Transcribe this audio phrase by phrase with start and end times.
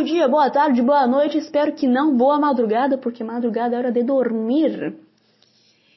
[0.00, 3.92] bom dia, boa tarde, boa noite, espero que não boa madrugada, porque madrugada é hora
[3.92, 4.96] de dormir.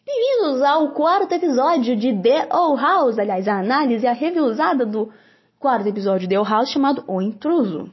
[0.06, 5.10] Bem-vindos ao quarto episódio de The Old House, aliás, a análise, a review usada do
[5.58, 7.90] quarto episódio de The Old House chamado O Intruso.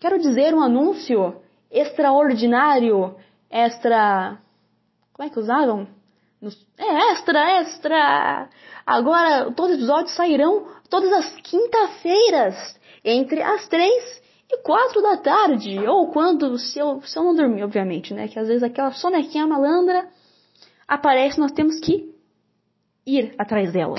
[0.00, 1.36] Quero dizer um anúncio
[1.70, 3.14] extraordinário,
[3.50, 4.38] extra...
[5.12, 5.86] como é que usavam?
[6.78, 8.48] É, extra, extra!
[8.86, 14.20] Agora, todos os episódios sairão todas as quinta-feiras, entre as três
[14.50, 18.26] e quatro da tarde, ou quando, se eu, se eu não dormir, obviamente, né?
[18.26, 20.08] Que às vezes aquela sonequinha malandra
[20.88, 22.12] aparece, nós temos que
[23.06, 23.94] ir atrás dela.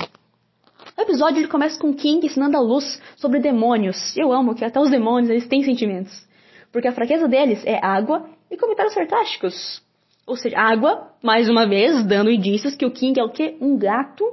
[0.96, 4.14] O episódio ele começa com King ensinando a luz sobre demônios.
[4.16, 6.26] Eu amo que até os demônios eles têm sentimentos.
[6.70, 9.82] Porque a fraqueza deles é água e comentários sarcásticos.
[10.26, 13.56] Ou seja, água, mais uma vez, dando indícios que o King é o quê?
[13.60, 14.24] Um gato.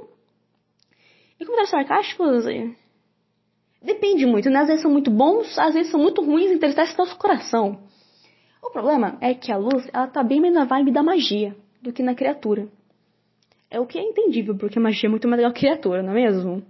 [1.38, 2.46] E comentários sarcásticos
[3.82, 4.60] Depende muito, né?
[4.60, 7.78] Às vezes são muito bons, às vezes são muito ruins, interessam nosso coração.
[8.62, 11.92] O problema é que a luz, ela tá bem mais na vibe da magia do
[11.92, 12.68] que na criatura.
[13.70, 16.02] É o que é entendível, porque a magia é muito mais legal que a criatura,
[16.02, 16.62] não é mesmo?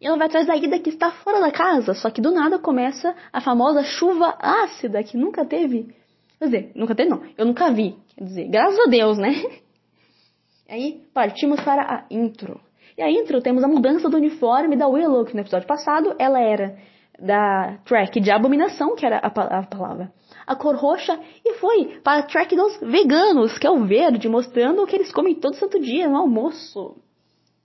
[0.00, 2.58] E ela vai atrás da Ida que está fora da casa, só que do nada
[2.58, 5.94] começa a famosa chuva ácida que nunca teve.
[6.38, 7.96] Quer dizer, nunca teve não, eu nunca vi.
[8.14, 9.30] Quer dizer, graças a Deus, né?
[10.68, 12.60] Aí partimos para a intro.
[12.96, 16.40] E a intro temos a mudança do uniforme da Willow, que no episódio passado ela
[16.40, 16.78] era
[17.18, 20.12] da track de abominação, que era a, a palavra,
[20.46, 24.82] a cor roxa, e foi para a track dos veganos, que é o verde, mostrando
[24.82, 26.96] o que eles comem todo santo dia no almoço.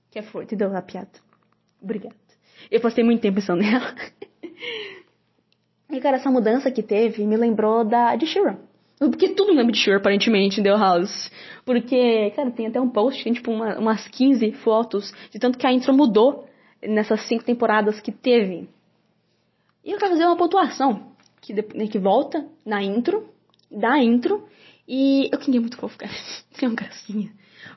[0.09, 1.09] Que é forte, deu a piada.
[1.81, 2.15] Obrigada.
[2.69, 3.93] Eu passei muito tempo pensando nela.
[5.89, 8.59] e cara, essa mudança que teve me lembrou da de Shira.
[9.09, 11.31] Porque tudo lembra de Shure, aparentemente, em The House.
[11.65, 15.65] Porque, cara, tem até um post, tem tipo uma, umas 15 fotos de tanto que
[15.65, 16.47] a intro mudou
[16.83, 18.69] nessas cinco temporadas que teve.
[19.83, 23.27] E eu quero fazer uma pontuação que, né, que volta na intro,
[23.71, 24.47] da intro,
[24.87, 26.11] e eu queria muito fofo, cara.
[26.55, 27.31] Tem uma gracinha.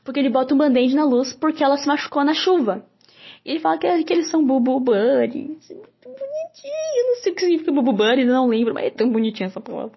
[0.04, 2.84] Porque ele bota um band-aid na luz porque ela se machucou na chuva.
[3.42, 6.74] E ele fala que, que eles são bubu muito bonitinho.
[6.98, 9.60] Eu não sei o que significa bubu eu não lembro, mas é tão bonitinha essa
[9.60, 9.96] palavra.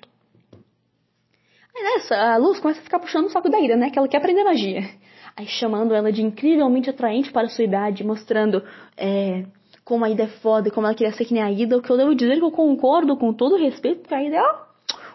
[1.84, 3.90] Nessa, a Luz começa a ficar puxando o saco da Ida, né?
[3.90, 4.90] Que ela quer aprender magia.
[5.36, 8.64] Aí chamando ela de incrivelmente atraente para sua idade, mostrando
[8.98, 9.46] é,
[9.86, 11.78] como a Ida é foda e como ela queria ser que nem a Ida.
[11.78, 14.24] O que eu devo dizer é que eu concordo com todo o respeito, porque a
[14.24, 14.56] Ida é ó,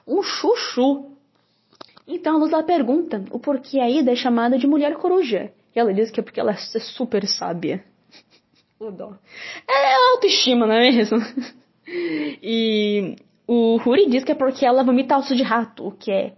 [0.07, 1.11] um chuchu.
[2.07, 5.53] Então a Luz ela pergunta o porquê a Ida é chamada de mulher coruja.
[5.75, 7.85] E ela diz que é porque ela é super sábia.
[9.69, 11.19] É autoestima, não é mesmo?
[12.45, 16.33] E o Huri diz que é porque ela vomita osso de rato, o que é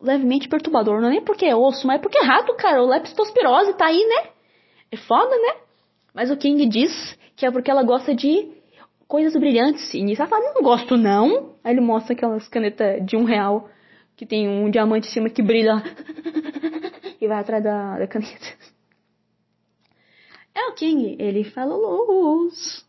[0.00, 1.00] levemente perturbador.
[1.00, 2.82] Não é nem porque é osso, mas é porque é rato, cara.
[2.82, 4.30] O leptospirose tá aí, né?
[4.90, 5.60] É foda, né?
[6.14, 8.48] Mas o King diz que é porque ela gosta de
[9.06, 9.92] coisas brilhantes.
[9.94, 11.54] E nisso ela fala, não gosto não.
[11.64, 13.68] Aí ele mostra aquelas canetas de um real
[14.16, 15.82] que tem um diamante em cima que brilha
[17.20, 18.48] e vai atrás da, da caneta.
[20.54, 22.84] É o King, ele fala luz.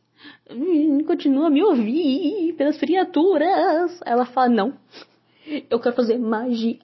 [0.49, 3.99] Hum, continua a me ouvir pelas criaturas.
[4.05, 4.73] Ela fala, não.
[5.69, 6.77] Eu quero fazer magia.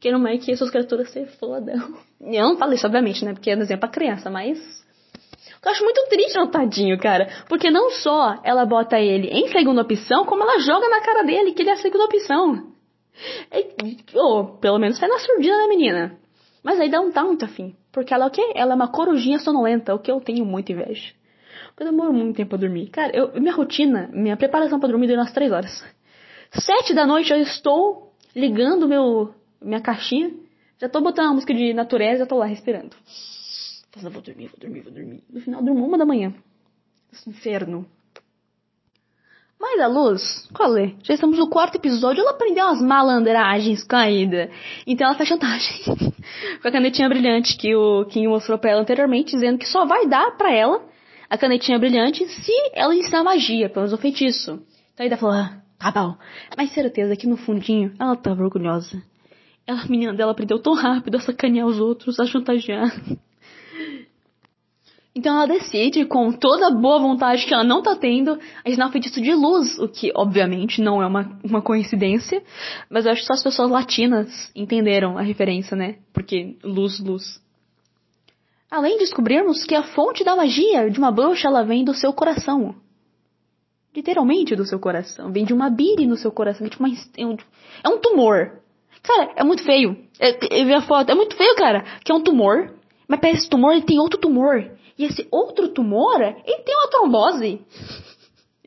[0.00, 1.94] Que não é que essas criaturas se fodam.
[2.20, 3.32] Eu não falo isso, obviamente, né?
[3.32, 4.58] Porque é desenho pra criança, mas.
[5.64, 7.28] Eu acho muito triste no tadinho, cara.
[7.48, 11.52] Porque não só ela bota ele em segunda opção, como ela joga na cara dele
[11.52, 12.72] que ele é a segunda opção.
[13.50, 13.66] É,
[14.14, 16.18] ou, pelo menos foi na surdina da menina.
[16.62, 17.74] Mas aí não tá muito afim.
[17.92, 18.52] Porque ela é o quê?
[18.54, 21.14] Ela é uma corujinha sonolenta, o que eu tenho muito inveja.
[21.78, 22.88] Eu demoro muito tempo pra dormir.
[22.88, 25.84] Cara, eu, minha rotina, minha preparação para dormir deu umas três horas.
[26.60, 30.32] Sete da noite eu estou ligando meu, minha caixinha.
[30.78, 32.94] Já tô botando uma música de natureza, já tô lá respirando.
[33.94, 35.22] Mas eu vou dormir, vou dormir, vou dormir.
[35.30, 36.34] No final, durmo uma da manhã.
[37.12, 37.86] Esse inferno.
[39.58, 40.94] Mas a luz, qual é?
[41.02, 44.50] Já estamos no quarto episódio, ela aprendeu umas malandragens com a Ida.
[44.86, 45.82] Então ela faz chantagem.
[46.60, 50.06] com a canetinha brilhante que o Kim mostrou pra ela anteriormente, dizendo que só vai
[50.06, 50.84] dar pra ela
[51.28, 54.62] a canetinha brilhante se ela ensinar magia, pelo menos o feitiço.
[54.92, 56.16] Então a Ida falou, ah, Tá bom.
[56.56, 59.02] Mas certeza que no fundinho ela tava orgulhosa.
[59.66, 62.90] Ela, a menina dela aprendeu tão rápido a sacanear os outros, a chantagear.
[65.14, 68.92] Então ela decide, com toda a boa vontade que ela não tá tendo, ensinar o
[68.92, 72.42] feitiço de luz, o que obviamente não é uma, uma coincidência,
[72.90, 75.96] mas eu acho que só as pessoas latinas entenderam a referência, né?
[76.12, 77.40] Porque luz, luz.
[78.70, 82.12] Além de descobrirmos que a fonte da magia de uma bruxa ela vem do seu
[82.12, 82.74] coração
[83.96, 85.32] literalmente do seu coração.
[85.32, 86.68] Vem de uma bile no seu coração.
[86.68, 87.36] Tipo é, um,
[87.84, 88.60] é um tumor.
[89.02, 89.96] Cara, é muito feio.
[90.20, 91.10] É, eu vi a foto.
[91.10, 91.82] É muito feio, cara.
[92.04, 92.74] Que é um tumor.
[93.08, 94.70] Mas para esse tumor, ele tem outro tumor.
[94.98, 97.60] E esse outro tumor, ele tem uma trombose.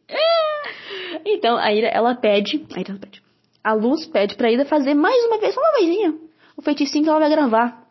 [1.25, 3.21] então, a Ira, ela pede, a Ira, ela pede.
[3.63, 6.15] A Luz pede pra Ida fazer mais uma vez, uma vezinha,
[6.55, 7.85] o feiticinho que ela vai gravar.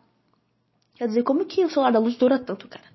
[0.95, 2.85] Quer dizer, como que o celular da Luz dura tanto, cara?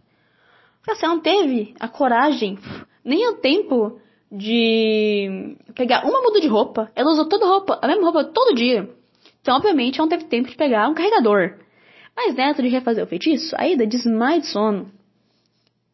[0.83, 2.59] Porque você não teve a coragem,
[3.05, 4.01] nem o tempo
[4.37, 6.91] de pegar uma muda de roupa.
[6.97, 8.91] Ela usou toda a roupa, a mesma roupa todo dia.
[9.41, 11.59] Então, obviamente, ela não teve tempo de pegar um carregador.
[12.17, 14.91] Mas dentro de refazer o feitiço, a Ida desmaia de sono.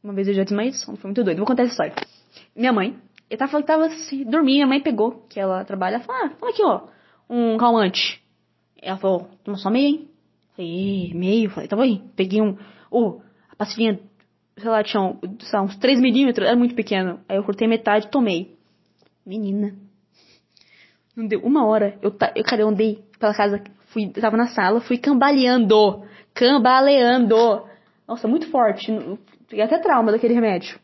[0.02, 1.38] Uma vez eu já desmaiei de sono, foi muito doido.
[1.38, 1.94] Vou contar essa história.
[2.56, 2.96] Minha mãe,
[3.28, 6.62] eu tava, tava assim, dormindo, minha mãe pegou, que ela trabalha, ela falou, ah, aqui,
[6.62, 6.88] ó,
[7.28, 8.22] um calmante.
[8.80, 10.08] Ela falou, toma só meio, hein?
[10.56, 11.50] Falei, meio?
[11.50, 12.02] Falei, tá bom aí.
[12.16, 12.56] Peguei um,
[12.90, 13.20] oh,
[13.50, 14.00] a pastilhinha,
[14.60, 17.20] sei lá, tinha sei uns 3 milímetros, era muito pequeno.
[17.28, 18.56] Aí eu cortei metade e tomei.
[19.24, 19.74] Menina.
[21.16, 24.80] Não deu uma hora, eu, eu cara, eu andei pela casa, fui, tava na sala,
[24.80, 27.64] fui cambaleando, cambaleando.
[28.06, 28.92] Nossa, muito forte,
[29.50, 30.78] Fiquei até trauma daquele remédio.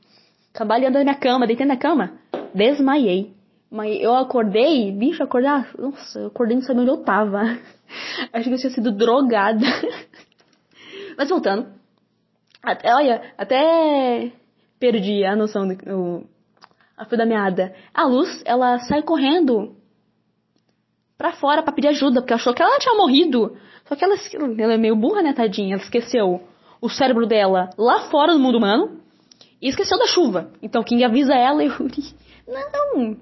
[0.53, 2.19] Cambaleando na minha cama, deitei na cama,
[2.53, 3.33] desmaiei.
[3.71, 5.71] Mas eu acordei, bicho, acordar.
[5.79, 7.43] Nossa, eu acordei não sabia onde eu tava.
[8.33, 9.65] Acho que eu tinha sido drogada.
[11.17, 11.69] Mas voltando.
[12.67, 14.33] Até, olha, até
[14.81, 16.27] perdi a noção do.
[16.97, 17.73] a fio da meada.
[17.95, 19.77] A luz, ela sai correndo
[21.17, 23.57] pra fora pra pedir ajuda, porque achou que ela tinha morrido.
[23.85, 24.17] Só que ela,
[24.59, 25.77] ela é meio burra, né, tadinha?
[25.77, 26.43] Ela esqueceu
[26.81, 29.01] o cérebro dela lá fora do mundo humano
[29.63, 30.51] e esqueceu da chuva.
[30.61, 32.03] Então King avisa ela e Yuri,
[32.49, 33.17] não,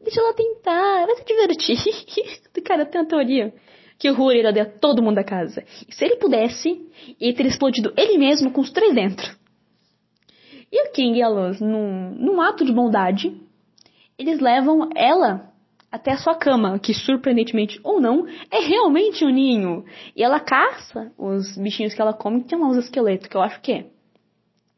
[0.00, 1.76] deixa ela tentar, vai se divertir.
[2.64, 3.52] Cara, tem uma teoria
[4.00, 5.62] que o Huri iraria todo mundo da casa.
[5.86, 6.80] E se ele pudesse,
[7.20, 9.36] ele teria explodido ele mesmo com os três dentro.
[10.72, 13.38] E o King e a Luz, num, num ato de bondade,
[14.18, 15.52] eles levam ela
[15.92, 19.84] até a sua cama, que surpreendentemente ou não, é realmente um ninho.
[20.16, 23.60] E ela caça os bichinhos que ela come que tem um esqueleto, que eu acho
[23.60, 23.86] que é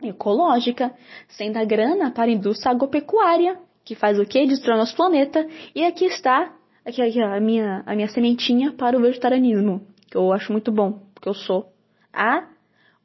[0.03, 0.93] ecológica,
[1.29, 4.47] sem dar grana para a indústria agropecuária, que faz o quê?
[4.47, 5.47] Destrói nosso planeta.
[5.77, 6.53] E aqui está
[6.85, 11.01] aqui, aqui, a, minha, a minha sementinha para o vegetarianismo, que eu acho muito bom,
[11.15, 11.73] porque eu sou.
[12.13, 12.49] Há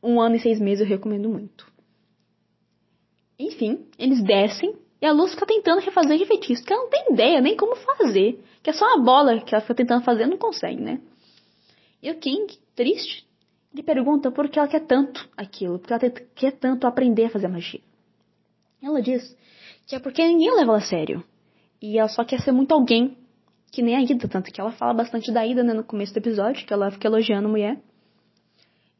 [0.01, 1.65] um ano e seis meses eu recomendo muito.
[3.39, 7.05] Enfim, eles descem e a Luz fica tentando refazer de feitiço, que ela não tem
[7.11, 8.43] ideia nem como fazer.
[8.63, 10.99] Que é só uma bola que ela fica tentando fazer e não consegue, né?
[12.01, 13.27] E o King, triste,
[13.73, 17.47] ele pergunta por que ela quer tanto aquilo, porque ela quer tanto aprender a fazer
[17.47, 17.81] magia.
[18.81, 19.35] Ela diz
[19.85, 21.23] que é porque ninguém leva ela a sério.
[21.81, 23.15] E ela só quer ser muito alguém,
[23.71, 26.17] que nem a Ida, tanto que ela fala bastante da Ida né, no começo do
[26.17, 27.77] episódio, que ela fica elogiando a mulher.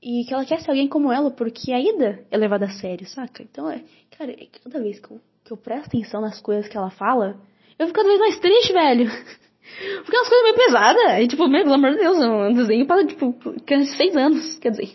[0.01, 3.07] E que ela quer ser alguém como ela, porque a Ida é levada a sério,
[3.07, 3.43] saca?
[3.43, 3.83] Então, é,
[4.17, 7.39] cara, toda vez que eu que eu presto atenção nas coisas que ela fala,
[7.79, 9.09] eu fico cada vez mais triste, velho.
[10.03, 11.23] Porque é umas coisas meio pesadas.
[11.23, 13.33] E, tipo, meu, pelo amor de Deus, um desenho para, tipo,
[13.65, 14.59] criança de seis anos.
[14.59, 14.89] Quer dizer.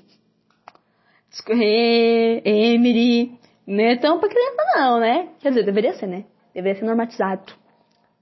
[1.30, 3.38] Discorrer, Emery.
[3.66, 5.28] Não é tão pra criança, não, né?
[5.40, 6.24] Quer dizer, deveria ser, né?
[6.54, 7.52] Deveria ser normatizado.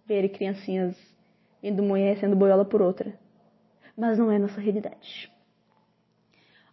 [0.06, 0.96] Ver criancinhas
[1.62, 3.14] indo mulher sendo boiola por outra.
[3.96, 5.30] Mas não é nossa realidade.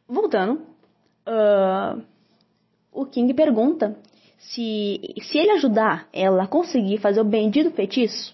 [0.07, 0.61] Voltando.
[1.27, 2.01] Uh,
[2.91, 3.97] o King pergunta
[4.37, 8.33] se, se ele ajudar ela a conseguir fazer o bendito feitiço,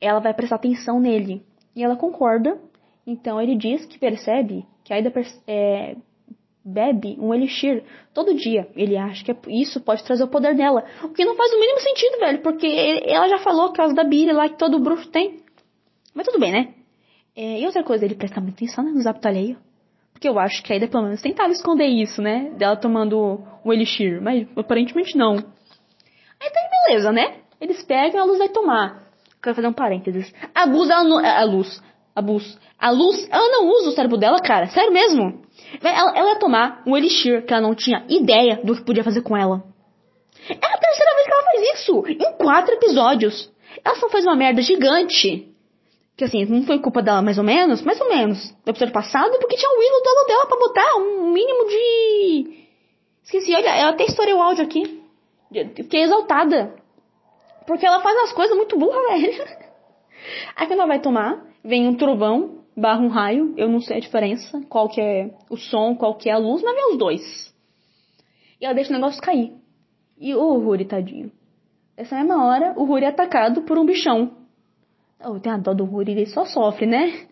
[0.00, 1.42] ela vai prestar atenção nele.
[1.74, 2.58] E ela concorda.
[3.06, 5.12] Então ele diz que percebe que ainda
[5.46, 5.96] é,
[6.64, 8.68] bebe um elixir todo dia.
[8.74, 10.84] Ele acha que isso pode trazer o poder dela.
[11.04, 12.42] O que não faz o mínimo sentido, velho.
[12.42, 12.66] Porque
[13.06, 15.45] ela já falou que causa da bile lá que todo bruxo tem.
[16.16, 16.68] Mas tudo bem, né?
[17.36, 19.58] É, e outra coisa, ele presta muita atenção né, nos hábitos alheios.
[20.14, 22.50] Porque eu acho que a Ida, pelo menos, tentava esconder isso, né?
[22.56, 24.22] Dela tomando o Elixir.
[24.22, 25.34] Mas aparentemente não.
[25.34, 27.34] Aí tá beleza, né?
[27.60, 29.02] Eles pegam a luz vai tomar.
[29.42, 30.32] Quero fazer um parênteses.
[30.54, 31.18] A luz, ela não.
[31.18, 31.82] A luz.
[32.14, 32.58] A luz.
[32.78, 34.68] A luz, ela não usa o cérebro dela, cara.
[34.68, 35.42] Sério mesmo.
[35.82, 39.20] Ela, ela ia tomar um Elixir que ela não tinha ideia do que podia fazer
[39.20, 39.62] com ela.
[40.48, 42.04] É a terceira vez que ela faz isso.
[42.08, 43.52] Em quatro episódios.
[43.84, 45.54] Ela só faz uma merda gigante
[46.16, 49.38] que assim, não foi culpa dela mais ou menos, mais ou menos, do episódio passado,
[49.38, 52.66] porque tinha o Willow do lado dela pra botar um mínimo de.
[53.22, 55.02] Esqueci, olha, ela até estourou o áudio aqui.
[55.74, 56.74] Fiquei exaltada.
[57.66, 59.44] Porque ela faz as coisas muito burras, velho.
[60.56, 64.00] Aí quando ela vai tomar, vem um trovão, barra um raio, eu não sei a
[64.00, 67.54] diferença, qual que é o som, qual que é a luz, mas vem os dois.
[68.58, 69.52] E ela deixa o negócio cair.
[70.18, 71.30] E o oh, Ruri, tadinho.
[71.94, 74.45] Essa mesma hora, o Ruri é atacado por um bichão.
[75.24, 77.26] Oh, tem a dó do Ruri, ele só sofre, né?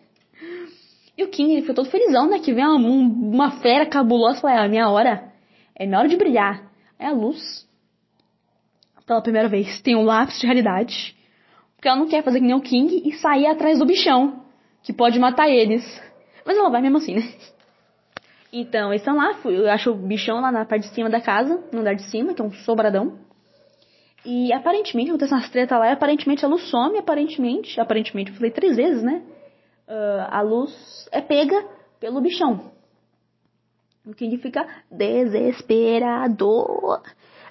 [1.17, 2.39] E o King, ele foi todo felizão, né?
[2.39, 5.31] Que vem uma, uma fera cabulosa e fala, é a minha hora.
[5.75, 6.63] É minha hora de brilhar.
[6.99, 7.65] É a luz.
[9.05, 11.15] Pela primeira vez, tem um lápis de realidade.
[11.75, 14.43] Porque ela não quer fazer que nem o King e sair atrás do bichão.
[14.83, 15.83] Que pode matar eles.
[16.45, 17.33] Mas ela vai mesmo assim, né?
[18.51, 21.61] Então, eles estão lá, eu acho o bichão lá na parte de cima da casa,
[21.73, 23.19] no andar de cima, que é um sobradão.
[24.25, 28.49] E aparentemente, acontece umas treta lá, e aparentemente a luz some, aparentemente, aparentemente, eu falei
[28.49, 29.21] três vezes, né?
[29.87, 31.63] Uh, a luz é pega
[31.99, 32.71] pelo bichão.
[34.03, 36.47] O King fica desesperado.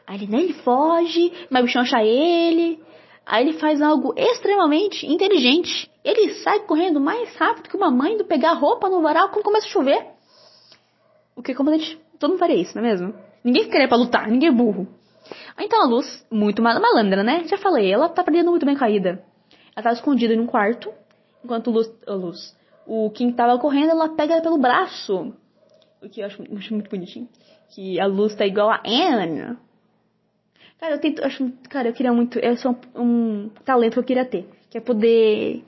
[0.04, 2.82] Aí ele, né, ele foge, mas o bichão acha ele.
[3.24, 5.88] Aí ele faz algo extremamente inteligente.
[6.04, 9.66] Ele sai correndo mais rápido que uma mãe do pegar roupa no varal quando começa
[9.66, 10.04] a chover.
[11.36, 13.14] O que como a gente, todo mundo faria isso, não é mesmo?
[13.44, 14.88] Ninguém querer pra lutar, ninguém é burro.
[15.58, 17.44] Então a Luz, muito malandra, né?
[17.46, 19.24] Já falei, ela tá perdendo muito bem caída.
[19.74, 20.92] Ela tá escondida em um quarto,
[21.44, 22.56] enquanto Luz, a Luz,
[22.86, 25.32] o King tava correndo, ela pega ela pelo braço.
[26.02, 27.28] O que eu acho, acho muito bonitinho.
[27.70, 29.56] Que a Luz tá igual a Anne.
[30.78, 34.04] Cara, eu tento, acho, cara, eu queria muito, é só um, um talento que eu
[34.04, 35.64] queria ter, que é poder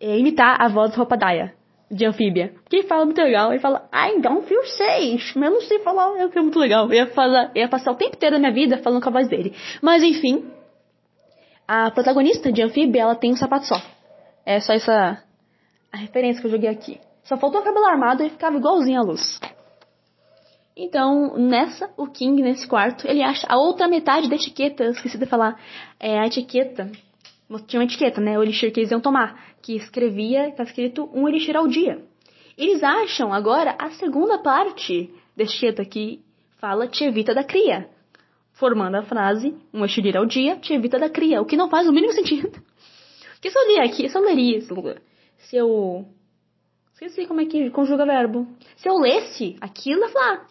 [0.00, 1.54] é, imitar a voz do Ropadaya
[1.90, 2.52] de anfíbia.
[2.62, 3.52] Porque ele fala muito legal.
[3.52, 5.38] Ele fala, I don't feel safe.
[5.38, 6.86] Mas eu não sei falar, é muito legal.
[6.86, 9.12] Eu ia, falar, eu ia passar o tempo inteiro da minha vida falando com a
[9.12, 9.54] voz dele.
[9.80, 10.50] Mas enfim,
[11.66, 13.80] a protagonista de anfíbia, ela tem um sapato só.
[14.44, 15.22] É só essa
[15.92, 17.00] a referência que eu joguei aqui.
[17.24, 19.40] Só faltou o cabelo armado e ficava igualzinho à luz.
[20.76, 24.84] Então, nessa, o King, nesse quarto, ele acha a outra metade da etiqueta.
[24.84, 25.58] Eu esqueci de falar.
[25.98, 26.90] É a etiqueta
[27.66, 28.38] tinha uma etiqueta, né?
[28.38, 32.02] O elixir que eles iam tomar, que escrevia, tá escrito um elixir ao dia.
[32.58, 36.20] Eles acham agora a segunda parte da etiqueta que
[36.58, 37.88] fala te evita da cria,
[38.52, 41.86] formando a frase um elixir ao dia te evita da cria, o que não faz
[41.86, 42.50] o mínimo sentido.
[43.40, 44.60] Que se eu ler aqui, se eu leria,
[45.38, 46.06] se eu
[46.94, 48.48] esqueci como é que conjuga verbo.
[48.76, 50.48] Se eu lesse aquilo, eu falar,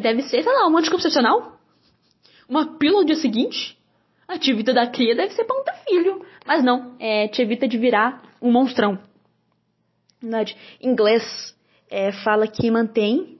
[0.00, 1.58] deve ser, sei lá, um anticoncepcional?
[2.48, 3.78] Uma pílula no dia seguinte?
[4.32, 6.24] A evita da cria deve ser um filho.
[6.46, 8.98] Mas não, é, evita de virar um monstrão.
[10.80, 11.22] Em inglês,
[11.90, 13.38] é, fala que mantém.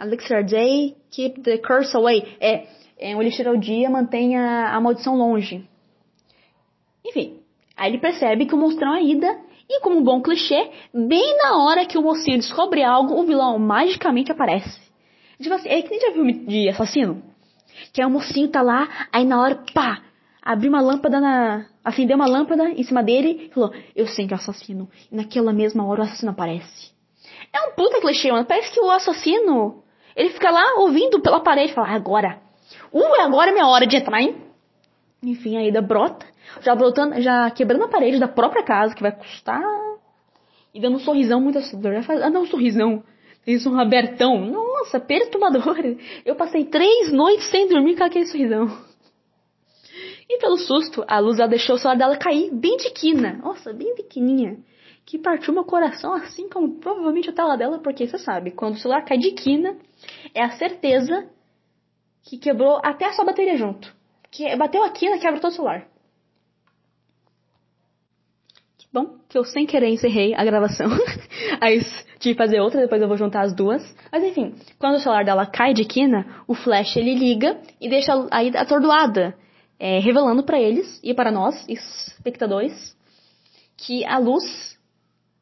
[0.00, 2.36] Elixir day, keep the curse away.
[2.40, 2.66] É,
[2.98, 5.68] é um elixir ao dia mantém a, a maldição longe.
[7.04, 7.40] Enfim,
[7.76, 9.38] aí ele percebe que o monstrão é ida.
[9.68, 13.58] E como um bom clichê, bem na hora que o mocinho descobre algo, o vilão
[13.58, 14.80] magicamente aparece.
[15.38, 17.22] Tipo assim, é que nem já viu de assassino?
[17.92, 20.02] Que é o mocinho tá lá, aí na hora, pá,
[20.42, 21.66] abriu uma lâmpada na.
[21.84, 24.90] acendeu uma lâmpada em cima dele e falou: Eu sei que é o assassino.
[25.10, 26.90] E naquela mesma hora o assassino aparece.
[27.52, 28.44] É um puta clichê, mano.
[28.44, 29.82] Parece que o assassino.
[30.16, 32.40] Ele fica lá ouvindo pela parede e fala: Agora.
[32.92, 34.36] Uh, agora é minha hora de entrar, hein?
[35.22, 36.26] Enfim, a Ida brota,
[36.62, 39.62] já brotando, já quebrando a parede da própria casa, que vai custar.
[40.74, 41.92] E dando um sorrisão muito assustador.
[42.22, 43.04] Ah, não, um sorrisão.
[43.46, 44.46] Isso, um abertão.
[44.46, 45.76] Nossa, perturbador.
[46.24, 48.70] Eu passei três noites sem dormir com aquele sorrisão.
[50.32, 53.34] E pelo susto, a luz deixou o celular dela cair bem de quina.
[53.34, 54.56] Nossa, bem pequenininha.
[55.04, 58.78] Que partiu meu coração, assim como provavelmente a tela dela, porque você sabe, quando o
[58.78, 59.76] celular cai de quina,
[60.34, 61.28] é a certeza
[62.22, 63.94] que quebrou até a sua bateria junto.
[64.30, 65.86] Que bateu a quina, quebra todo o celular.
[68.78, 70.86] Que bom que eu sem querer encerrei a gravação.
[71.60, 71.78] Aí
[72.20, 73.82] tive que fazer outra, depois eu vou juntar as duas.
[74.10, 78.14] Mas enfim, quando o celular dela cai de quina, o flash ele liga e deixa
[78.30, 79.41] aí atordoada
[79.82, 82.96] é, revelando para eles e para nós, espectadores,
[83.76, 84.78] que a luz,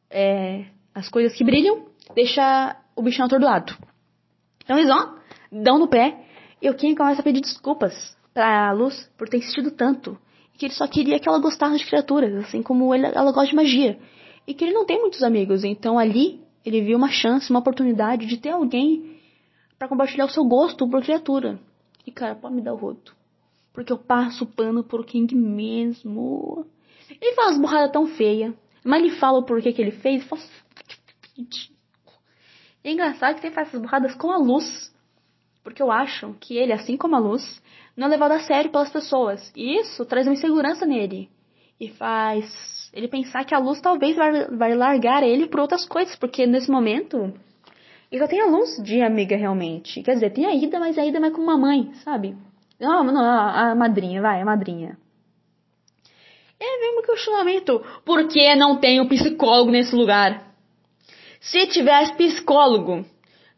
[0.08, 3.76] é, as coisas que brilham, deixa o bichão atordoado.
[4.64, 5.14] Então eles ó,
[5.52, 6.24] dão no pé
[6.62, 10.18] e o Kim começa a pedir desculpas pra luz por ter insistido tanto.
[10.54, 13.50] E que ele só queria que ela gostasse de criaturas, assim como ele, ela gosta
[13.50, 13.98] de magia.
[14.46, 18.24] E que ele não tem muitos amigos, então ali ele viu uma chance, uma oportunidade
[18.24, 19.18] de ter alguém
[19.78, 21.60] para compartilhar o seu gosto por criatura.
[22.06, 23.19] E cara, pode me dar o rodo.
[23.72, 26.66] Porque eu passo pano pro King mesmo.
[27.20, 28.54] Ele faz burradas tão feia.
[28.84, 30.24] Mas ele fala o porquê que ele fez.
[30.24, 30.42] Fala...
[32.82, 34.94] É engraçado que ele faz essas burradas com a luz.
[35.62, 37.62] Porque eu acho que ele, assim como a luz,
[37.96, 39.52] não é levado a sério pelas pessoas.
[39.54, 41.28] E isso traz uma insegurança nele.
[41.78, 46.16] E faz ele pensar que a luz talvez vai, vai largar ele por outras coisas.
[46.16, 47.32] Porque nesse momento,
[48.10, 50.02] ele só tem a luz de amiga realmente.
[50.02, 52.34] Quer dizer, tem a Ida, mas a Ida é mais uma mãe, sabe?
[52.80, 54.96] Não, não, a madrinha, vai, a madrinha.
[56.58, 57.84] É mesmo questionamento.
[58.04, 60.50] Por que não tem um psicólogo nesse lugar?
[61.40, 63.04] Se tivesse psicólogo,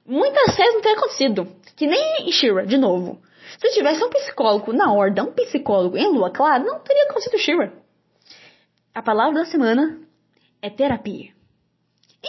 [0.05, 1.49] muitas vezes não teria acontecido.
[1.76, 3.21] Que nem Shira, de novo.
[3.59, 7.73] Se tivesse um psicólogo na horda, um psicólogo em lua clara, não teria acontecido Shira.
[8.95, 10.00] A palavra da semana
[10.61, 11.33] é terapia.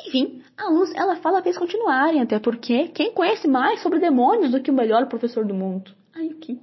[0.08, 4.52] Enfim, a luz ela fala para eles continuarem, até porque quem conhece mais sobre demônios
[4.52, 5.92] do que o melhor professor do mundo?
[6.42, 6.60] Que?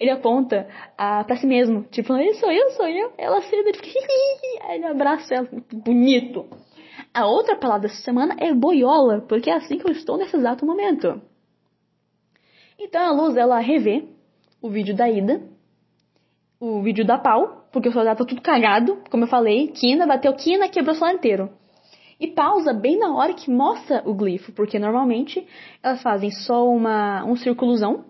[0.00, 1.82] Ele aponta ah, pra si mesmo.
[1.90, 3.12] Tipo, eu sou eu, sou eu.
[3.16, 3.98] Ela ceda, ele fica,
[4.68, 6.46] aí ele abraça ela, bonito.
[7.12, 10.66] A outra palavra dessa semana é boiola, porque é assim que eu estou nesse exato
[10.66, 11.20] momento.
[12.78, 14.04] Então a Luz, ela revê
[14.60, 15.42] o vídeo da Ida,
[16.60, 20.34] o vídeo da Pau, porque o soldado tá tudo cagado, como eu falei, Kina bateu
[20.34, 21.50] Kina, quebrou o celular inteiro.
[22.18, 25.46] E pausa bem na hora que mostra o glifo, porque normalmente
[25.82, 28.06] elas fazem só uma, um círculozão,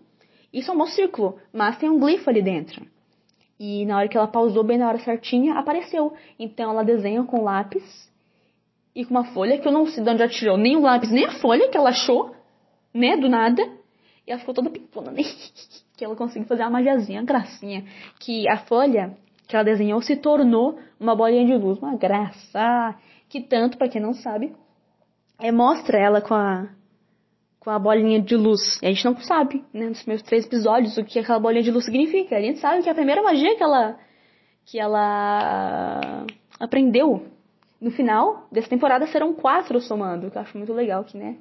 [0.53, 2.87] e só um círculo, mas tem um glifo ali dentro.
[3.59, 6.12] E na hora que ela pausou, bem na hora certinha, apareceu.
[6.38, 8.11] Então ela desenha com lápis
[8.95, 11.11] e com uma folha, que eu não sei de onde ela tirou nem o lápis,
[11.11, 12.35] nem a folha que ela achou,
[12.93, 13.62] né, do nada.
[14.26, 15.23] E ela ficou toda pipona, né?
[15.97, 17.85] que ela conseguiu fazer uma magiazinha, uma gracinha.
[18.19, 22.97] Que a folha que ela desenhou se tornou uma bolinha de luz, uma graça.
[23.29, 24.53] Que tanto, para quem não sabe,
[25.38, 26.69] é, mostra ela com a,
[27.66, 28.80] com a bolinha de luz.
[28.80, 31.73] E a gente não sabe, né, nos meus três episódios, o que aquela bolinha de
[31.73, 32.37] luz significa.
[32.37, 33.99] A gente sabe que é a primeira magia que ela,
[34.64, 36.25] que ela
[36.61, 37.26] aprendeu
[37.80, 41.38] no final dessa temporada serão quatro somando, que eu acho muito legal que, né?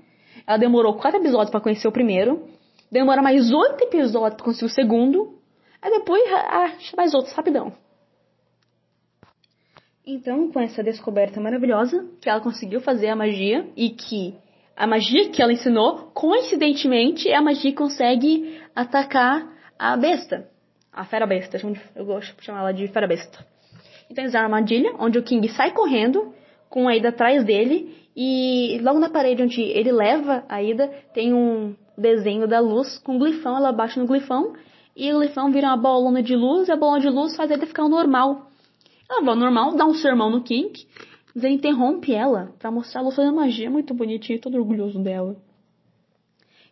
[0.47, 2.43] Ela demorou quatro episódios para conhecer o primeiro,
[2.91, 5.37] demora mais oito episódios pra conseguir o segundo,
[5.79, 7.71] aí depois acha mais outros rapidão.
[10.03, 14.33] Então, com essa descoberta maravilhosa, que ela conseguiu fazer a magia e que
[14.75, 19.47] a magia que ela ensinou, coincidentemente, é a magia que consegue atacar
[19.79, 20.47] a besta.
[20.91, 21.57] A fera besta,
[21.95, 23.45] eu gosto de chamar ela de fera besta.
[24.09, 26.33] Então eles uma armadilha, onde o King sai correndo,
[26.69, 31.33] com a Ida atrás dele, e logo na parede onde ele leva a Ida, tem
[31.33, 34.53] um desenho da luz com um glifão, ela baixa no glifão,
[34.95, 37.65] e o glifão vira uma bolona de luz, e a bolona de luz faz ele
[37.65, 38.51] ficar normal.
[39.09, 40.73] Ela vai normal, dá um sermão no King,
[41.35, 45.35] mas ele interrompe ela para mostrar ela fazendo magia muito bonitinha, todo orgulhoso dela.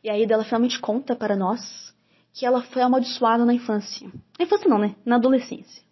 [0.02, 1.94] E aí ela finalmente conta para nós
[2.34, 4.10] que ela foi amaldiçoada na infância.
[4.40, 4.96] Na infância não, né?
[5.06, 5.84] Na adolescência.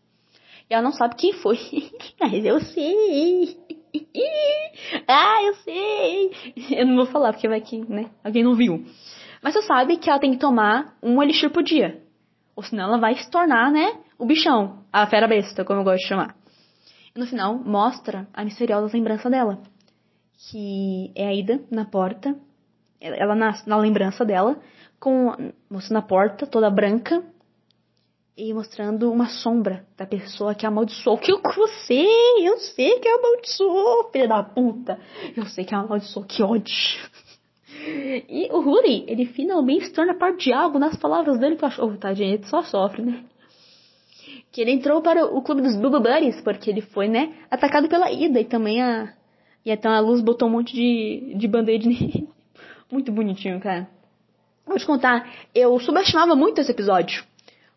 [0.69, 1.59] E ela não sabe quem foi.
[2.19, 3.57] Mas eu sei.
[5.05, 6.31] ah, eu sei.
[6.71, 8.09] Eu não vou falar porque vai que, né?
[8.23, 8.85] Alguém não viu.
[9.43, 12.01] Mas você sabe que ela tem que tomar um elixir por dia.
[12.55, 13.99] Ou senão ela vai se tornar, né?
[14.17, 14.79] O bichão.
[14.93, 16.40] A fera besta, como eu gosto de chamar.
[17.15, 19.61] E no final mostra a misteriosa lembrança dela.
[20.37, 22.35] Que é a Ida na porta.
[22.99, 24.59] Ela na, na lembrança dela.
[24.99, 25.35] Com
[25.69, 27.23] moça na porta, toda branca
[28.37, 31.17] e mostrando uma sombra da pessoa que amaldiçoou.
[31.17, 31.39] Que eu
[31.85, 34.99] sei, eu sei que amaldiçoou, filha da puta.
[35.35, 36.73] Eu sei que amaldiçoou, que ódio.
[37.83, 41.67] E o Ruri, ele finalmente se torna parte de algo nas palavras dele que eu
[41.67, 41.83] acho.
[41.83, 43.23] Oh, tadinho, ele só sofre, né?
[44.51, 48.11] Que ele entrou para o clube dos Bubba Buddies, porque ele foi, né, atacado pela
[48.11, 49.13] Ida e também a.
[49.65, 52.27] E então a luz botou um monte de, de band-aid nele.
[52.91, 53.87] Muito bonitinho, cara.
[54.65, 57.23] Vou te contar, eu subestimava muito esse episódio.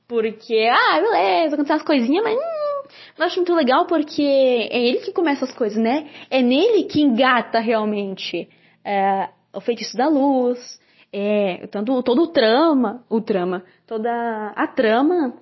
[0.07, 2.89] Porque, ah, beleza, acontecem as coisinhas, mas hum,
[3.19, 6.09] eu acho muito legal porque é ele que começa as coisas, né?
[6.31, 8.49] É nele que engata realmente
[8.85, 10.79] é, o feitiço da luz,
[11.13, 15.35] é, tanto, todo o trama, o trama, toda a trama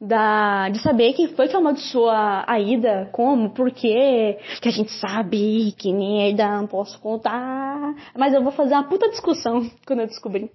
[0.00, 4.72] da, de saber quem foi que amaldiçoou a, a Ida, como, por quê, que a
[4.72, 10.00] gente sabe, que merda, não posso contar, mas eu vou fazer uma puta discussão quando
[10.00, 10.50] eu descobrir.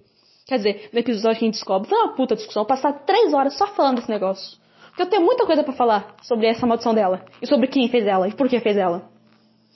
[0.46, 3.56] Quer dizer, no episódio que a gente descobre, foi uma puta discussão, passar três horas
[3.56, 4.58] só falando desse negócio.
[4.88, 7.24] Porque eu tenho muita coisa para falar sobre essa maldição dela.
[7.42, 9.10] E sobre quem fez ela, e por que fez ela.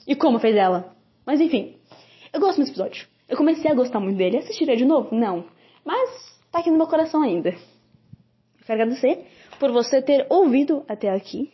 [0.07, 0.93] E como fez ela.
[1.25, 1.75] Mas enfim,
[2.31, 3.07] eu gosto desse episódio.
[3.27, 4.37] Eu comecei a gostar muito dele.
[4.37, 5.13] Assistirei de novo?
[5.13, 5.45] Não.
[5.83, 7.53] Mas tá aqui no meu coração ainda.
[8.65, 9.25] Quero agradecer
[9.59, 11.51] por você ter ouvido até aqui.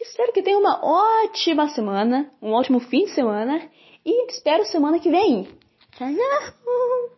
[0.00, 3.68] Espero que tenha uma ótima semana, um ótimo fim de semana.
[4.04, 5.48] E espero semana que vem.
[5.96, 7.10] Tchau!